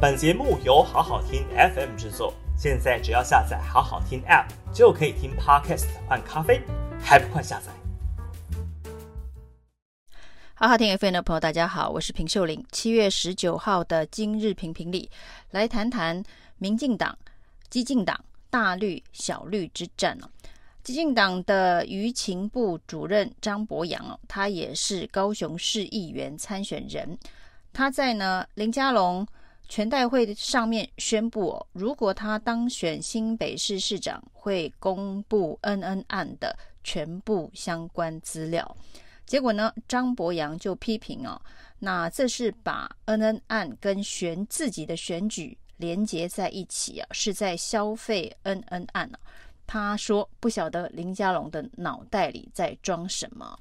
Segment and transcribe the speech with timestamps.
[0.00, 6.62] 本节目由好好听 FM 制作，现在只要下载好好听 App 就可以听 Podcast 换咖啡，
[7.00, 7.72] 还不快下载？
[10.54, 12.64] 好好听 FM 的朋友，大家好，我是平秀玲。
[12.70, 15.10] 七月十九号的今日评评里，
[15.50, 16.22] 来谈谈
[16.58, 17.18] 民进党、
[17.68, 20.30] 激进党大绿小绿之战哦。
[20.84, 27.18] 基进党的舆情部主任张博洋哦，他也是高雄市议员参选人。
[27.72, 29.26] 他在呢林佳龙
[29.68, 38.76] 全代会上面宣布哦，如果他当选新北市市长，会公布恩恩案的全部相关资料。
[39.26, 41.40] 结果呢，张博洋就批评哦，
[41.78, 49.18] 那这是把恩恩案跟选自己的选举连接在一起啊，是在消费恩恩案啊。
[49.66, 53.58] 他说不晓得林佳龙的脑袋里在装什么。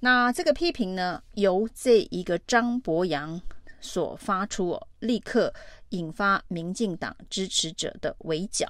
[0.00, 3.38] 那这个批评呢，由这一个张博洋
[3.82, 5.52] 所发出，立刻
[5.90, 8.66] 引发民进党支持者的围剿。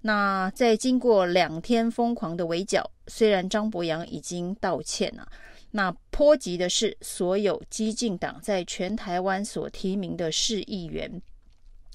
[0.00, 5.28] 那在经过两天疯狂的围剿，虽然张博洋已经道歉了。
[5.72, 11.20] 那波及的是所有激进党在全台湾所提名的市议员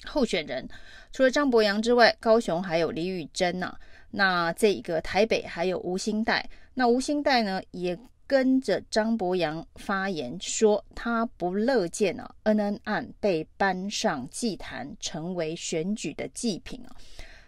[0.06, 0.68] 候选人，
[1.12, 3.76] 除了张博洋之外，高雄还有李宇珍呐、
[4.12, 6.44] 那这个台北还有吴欣岱，
[6.76, 7.98] 那吴欣岱呢也
[8.32, 16.96] 跟着张博洋发言说，他不乐见啊恩恩案被搬上祭坛，成为选举的祭品啊。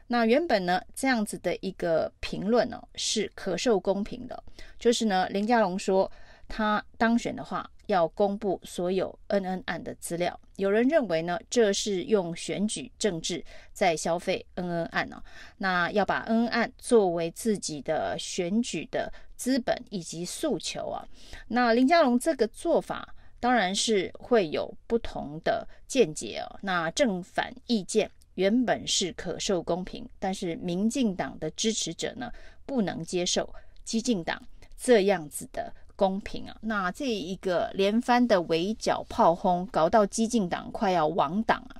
[0.07, 4.43] 那原本呢，这样子的一个评论呢，是可受公平的，
[4.77, 6.11] 就是呢，林佳龙说
[6.47, 10.39] 他当选的话，要公布所有恩恩案的资料。
[10.57, 15.21] 有人认为呢，这是用选举政治在消费恩恩案呢，
[15.57, 21.07] 那要把恩恩案作为自己的选举的资本以及诉求啊。
[21.47, 26.59] 那林佳龙这个做法，当然是会有不同的见解哦。
[26.61, 28.09] 那正反意见。
[28.35, 32.31] 原本是可受公平，但是民进党的支持者呢，
[32.65, 33.47] 不能接受
[33.83, 34.41] 激进党
[34.75, 36.55] 这样子的公平啊。
[36.61, 41.75] 那这一个连番的围剿炮轰，搞到激进党快要亡党啊。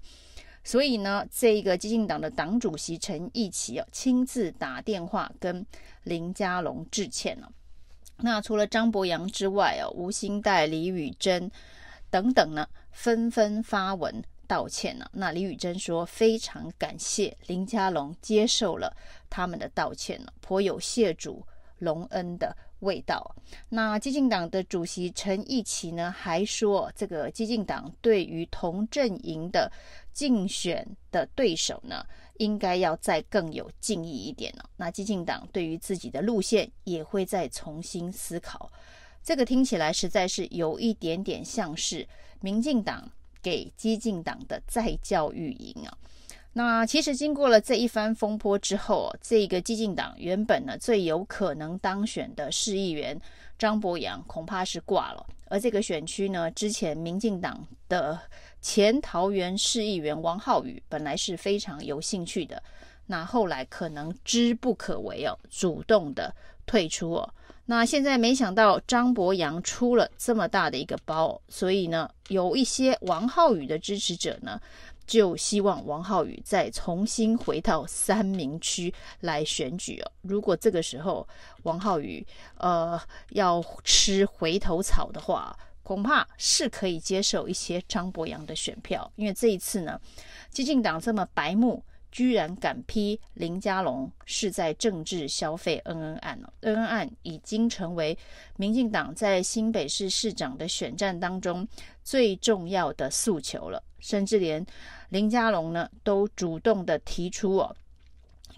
[0.64, 5.66] 所以呢，这一个激进党的党主席陈义奇啊，亲自打电话跟
[6.04, 7.52] 林佳龙致歉了啊。
[8.18, 11.52] 那除了张博洋之外啊，吴欣岱、李宇珍
[12.10, 14.24] 等等呢，纷纷发文。
[14.46, 18.96] 道歉了，那李宇珍说非常感谢林佳龙接受了
[19.30, 21.44] 他们的道歉了，颇有谢主
[21.80, 23.36] 隆恩的味道。
[23.70, 29.72] 那激进党的主席陈义奇呢，还说这个激进党对于同阵营的
[30.14, 32.06] 竞选的对手呢，
[32.38, 34.70] 应该要再更有敬意一点了。
[34.78, 38.72] 那激进党对于自己的路线也会再重新思考。
[39.24, 42.08] 这个听起来实在是有一点点像是
[42.40, 43.12] 民进党。
[43.44, 45.92] 给激进党的再教育营啊，
[46.56, 53.20] 那其实经过了这一番风波之后，这个激进党原本呢最有可能当选的市议员
[53.58, 58.20] 张博洋恐怕是挂了，而这个选区呢，之前民进党的
[58.62, 62.62] 前桃园市议员王浩宇本来是非常有兴趣的，
[63.08, 66.32] 那后来可能知不可为哦，主动的
[66.68, 67.34] 退出哦。
[67.66, 74.60] 那现在没想到张博洋出了这么大的一个包，所以呢，有一些王浩宇的支持者呢，
[75.08, 80.12] 就希望王浩宇再重新回到三民区来选举哦。
[80.24, 81.26] 如果这个时候
[81.64, 82.26] 王浩宇
[82.58, 89.98] 呃要吃回头草的话，恐怕是可以接受一些张博洋的选票，因为这一次呢，
[90.50, 91.82] 激进党这么白目。
[92.14, 98.16] 居然敢批林佳龙是在政治消费恩恩案了，恩恩案已经成为
[98.56, 101.68] 民进党在新北市市长的选战当中
[102.04, 104.64] 最重要的诉求了，甚至连
[105.10, 107.76] 林佳龙呢都主动的提出哦，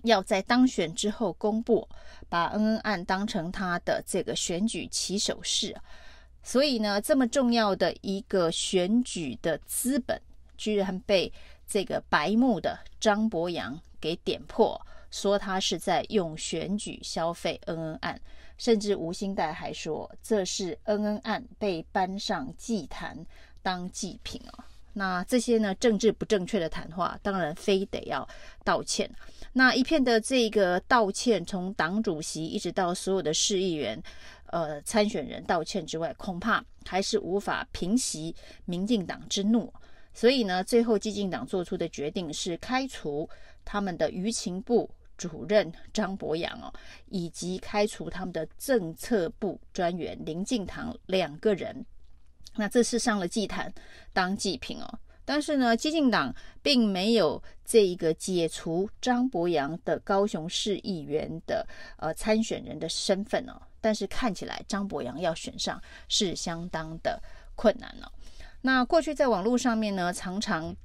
[0.03, 1.87] 要在当选之后公布，
[2.27, 5.73] 把恩恩案当成他的这个选举起手式，
[6.43, 10.21] 所以呢，这么重要的一个选举的资本，
[10.57, 11.31] 居然被。
[11.67, 14.79] 这个白目的张博洋给点破，
[15.11, 18.19] 说他是在用选举消费恩恩案，
[18.57, 23.25] 甚至吴欣岱还说这是恩恩案被搬上祭坛
[23.61, 24.63] 当祭品哦。
[24.97, 28.27] 那这些呢政治不正确的谈话，当然非得要
[28.63, 29.09] 道歉。
[29.51, 34.01] 那一片的这个道歉，从党主席一直到所有的市议员、
[34.47, 38.33] 呃参选人道歉之外，恐怕还是无法平息
[38.63, 39.73] 民进党之怒。
[40.15, 43.29] 所以呢，最后激进党做出的决定是开除
[43.65, 46.73] 他们的舆情部主任张博洋哦，
[47.07, 51.85] 以及开除他们的政策部专员林敬堂两个人。
[52.55, 53.71] 那这是上了祭坛
[54.13, 54.99] 当祭品哦。
[55.25, 61.67] 但是呢，激进党并没有这一个解除张博洋的高雄市议员的
[61.97, 63.61] 呃参选人的身份哦。
[63.81, 67.21] 但是看起来张博洋要选上是相当的
[67.55, 68.11] 困难了哦。
[68.65, 70.75] 那过去在网络上面呢，常常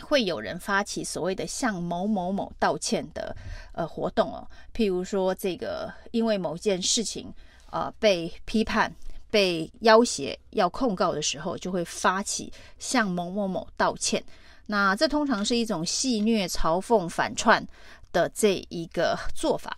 [0.00, 3.36] 会有人发起所谓的向某某某道歉的
[3.72, 7.32] 呃活动哦，譬如说这个因为某件事情
[7.70, 8.94] 呃被批判。
[9.32, 14.20] 被要挟要控告的时候，就会发起向某某某道歉。
[14.66, 17.64] 那这通常是一种戏谑、嘲讽、反串
[18.10, 19.76] 的这一个做法。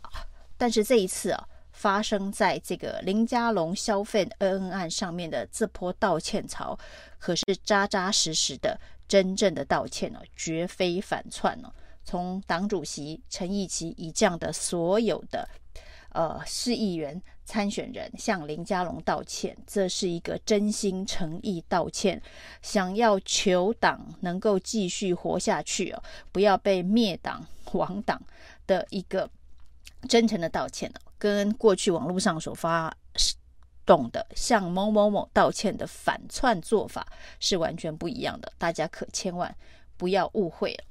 [0.57, 1.47] 但是这一次啊，
[1.83, 6.79] 发生在这个林佳龙消费恩恩案上面的这波道歉潮，
[7.19, 11.69] 可是扎扎实实的真正的道歉哦，绝非反串哦。
[12.05, 15.49] 从党主席陈义奇以这样的所有的。
[16.15, 22.21] 呃，市议员参选人向林佳龙道歉，这是一个真心诚意道歉，
[22.61, 27.43] 想要求党能够继续活下去哦，不要被灭党
[27.73, 28.21] 亡党
[28.67, 29.31] 的一个
[30.07, 32.93] 真诚的道歉哦，跟过去网络上所发
[33.87, 37.07] 动的向某某某道歉的反串做法
[37.39, 39.55] 是完全不一样的，大家可千万
[39.97, 40.85] 不要误会了。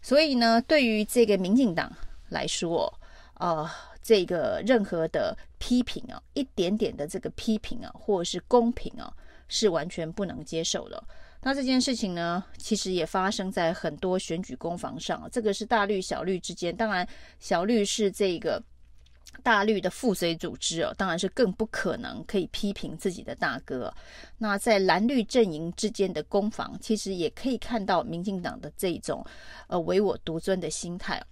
[0.00, 1.92] 所以呢，对于这个民进党
[2.30, 2.92] 来说，
[3.34, 3.70] 呃。
[4.04, 9.14] 这个任何的批评啊，一点点的这个批评啊，或者是公平啊，
[9.46, 11.00] 是完全不能接受的。
[11.42, 15.28] 那这件事情呢，其实也发生在很多选举攻防上。
[15.30, 17.06] 这个是大绿小绿之间，当然
[17.38, 18.60] 小绿是这个
[19.42, 23.92] 大绿的附随组织哦，当然是更不可能可以批评自己的大哥。
[24.38, 29.24] 那在蓝绿阵营之间的攻防，其实也可以看到民进党的这种
[29.66, 31.22] 呃唯我独尊的心态。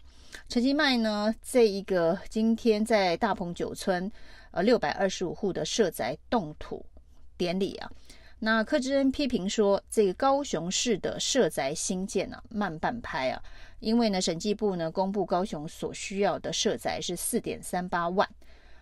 [0.49, 4.11] 陈其迈呢，这一个今天在大鹏九村，
[4.53, 6.85] 呃，六百二十五户的社宅动土
[7.37, 7.91] 典礼啊，
[8.43, 13.43] 那柯志恩批评说，这个高雄市的社宅兴建啊慢半拍啊，
[13.81, 18.27] 因为呢，审计部呢公布高雄所需要的社宅是四点三八万，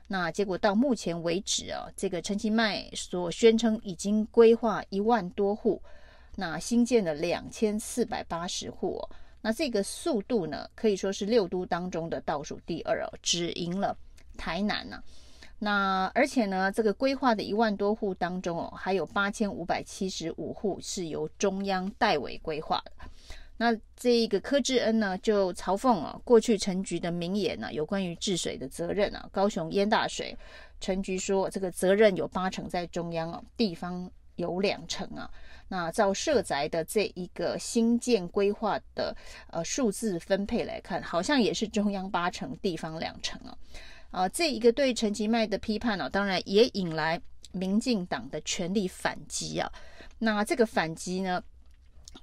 [0.06, 5.82] 那结果到目前为止啊，这个陈其迈所宣称已经规划一万多户，
[6.36, 9.10] 那新建了两千四百八十户哦。
[9.40, 13.96] 那这个速度呢，可以说是六都当中的倒数第二哦，只赢了
[14.36, 15.02] 台南呢、啊。
[15.60, 22.92] 那而且呢，这个规划的一万多户当中哦，还有八千五百七十五户是由中央代为规划的。
[23.56, 30.36] 那这一个柯志恩呢，就嘲讽啊，过去陈局的名言呢、啊，有关于治水的责任啊，高雄淹大水，
[30.80, 35.28] 陈局说这个责任有八成在中央哦，地方有两成啊。
[35.66, 39.12] 那照社宅的这一个新建规划的
[39.50, 43.58] 呃数字分配来看，好像也是中央八成，地方两成啊。
[44.10, 47.20] 啊，这一个对陈其迈的批判呢、当然也引来
[47.52, 49.70] 民进党的全力反击啊。
[50.18, 51.42] 那这个反击呢？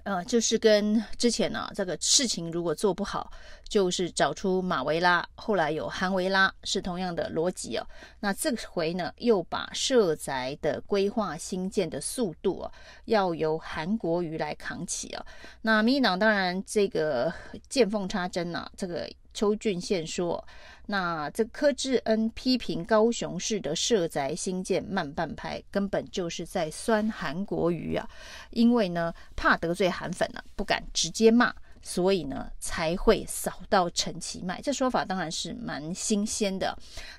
[0.03, 3.31] 呃，就是跟之前呢、啊，这个事情如果做不好，
[3.69, 7.87] 就是找出马维拉，后来有韩维拉，是同样的逻辑哦。
[8.19, 12.71] 那这回呢，又把社宅的规划新建的速度啊，
[13.05, 15.25] 要由韩国瑜来扛起啊。
[15.61, 17.33] 那民进党当然这个
[17.69, 20.45] 见缝插针呐、啊，这个邱俊宪说。
[20.87, 28.07] 那这柯志恩批评高雄市的社宅新建慢半拍，根本就是在酸韩国瑜啊！
[28.51, 31.53] 因为呢，怕得罪韩粉呢、不敢直接骂。
[31.87, 36.75] 所以呢，才会扫到陈其迈，这说法当然是蛮新鲜的。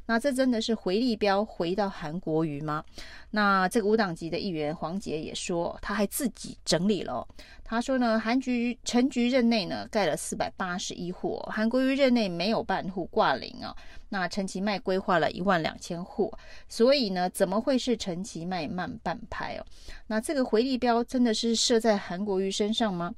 [0.07, 2.85] 那这真的是回力标回到韩国瑜吗？
[3.31, 7.25] 那这个无党籍的议员黄杰也说，他还自己整理了、
[7.63, 13.73] 他说呢，韩局陈局任内呢盖了四百八十一户，韩国瑜任内没有半户挂零啊。
[14.09, 16.33] 那陈其迈规划了一万两千户，
[16.69, 19.67] 所以呢，怎么会是陈其迈慢半拍哦？
[20.09, 23.15] 那这个回力标真的是射在韩国瑜身上吗？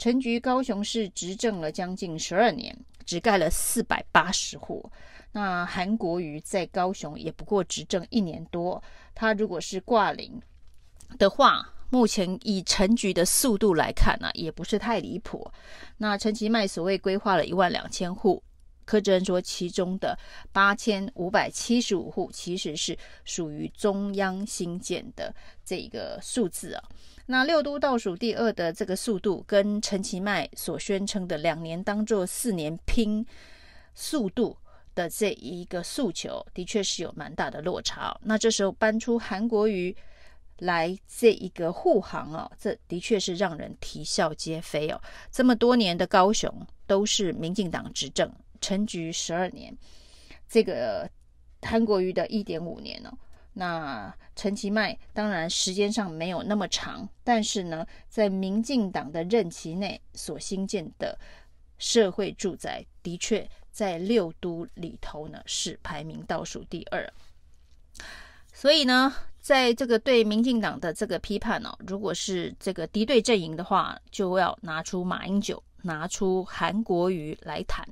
[0.00, 4.90] 陈局高雄市执政了将近十二年，只盖了四百八十户。
[5.32, 8.82] 那韩国瑜在高雄也不过执政一年多，
[9.14, 10.40] 他如果是挂零
[11.18, 15.52] 的话，目前以陈局的速度来看呢、也不是太离谱。
[15.98, 18.42] 那陈其迈所谓规划了一万两千户，
[18.90, 20.18] 柯志恩说其中的
[20.50, 25.32] 八千五百七十五户其实是属于中央新建的
[25.64, 26.82] 这个数字啊。
[27.26, 33.24] 那六都倒数第二的这个速度，跟陈其迈所宣称的两年当做四年拼
[33.94, 34.56] 速度
[34.96, 38.18] 的这一个诉求，的确是有蛮大的落差。
[38.24, 39.96] 那这时候搬出韩国瑜
[40.58, 45.00] 来这一个护航啊，这的确是让人啼笑皆非哦。
[45.30, 46.52] 这么多年的高雄
[46.88, 48.28] 都是民进党执政，
[48.60, 49.76] 陈菊十二年，
[50.48, 51.08] 这个
[51.62, 53.10] 韩国瑜的一点五年哦。
[53.52, 61.18] 那陈其迈当然时间上没有那么长，但是呢，在民进党的任期内所兴建的
[61.76, 67.12] 社会住宅，的确在六都里头呢是排名倒数第二。
[68.52, 77.86] 所以呢，在这个对民进党的这个批判、哦，如果是这个敌对阵营的话，就要拿出马英九，拿出韩国瑜来谈。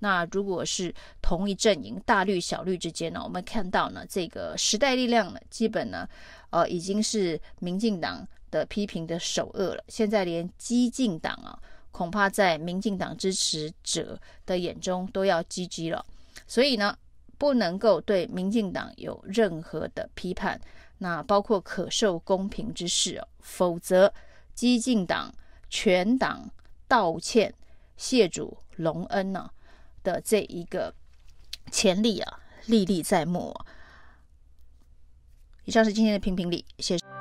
[0.00, 6.08] 那如果是同一阵营，大绿小绿之间呢，我们看到呢，这个时代力量呢，基本呢，
[6.50, 9.82] 呃，已经是民进党的批评的首恶了。
[9.88, 11.58] 现在连激进党啊，
[11.90, 16.04] 恐怕在民进党支持者的眼中都要 GG 了。
[16.46, 16.96] 所以呢，
[17.36, 20.60] 不能够对民进党有任何的批判，
[20.98, 24.12] 那包括可受公平之事哦，否则
[24.54, 25.34] 激进党
[25.68, 26.48] 全党
[26.86, 27.52] 道歉
[27.96, 29.50] 谢主隆恩呢、
[30.12, 30.94] 的这一个
[31.70, 33.54] 潜力啊，历历在目。
[35.64, 37.17] 以上是今天的评评理，谢谢。